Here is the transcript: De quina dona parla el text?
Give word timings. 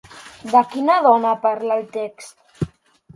De 0.53 0.61
quina 0.69 0.95
dona 1.07 1.33
parla 1.43 1.75
el 1.81 1.85
text? 1.99 2.67